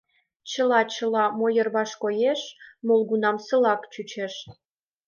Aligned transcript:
Чыла, 0.51 0.81
чыла, 0.95 1.23
мо 1.37 1.47
йырваш 1.57 1.91
коеш, 2.01 2.41
молгунамсылак 2.87 3.81
чучеш. 3.93 4.33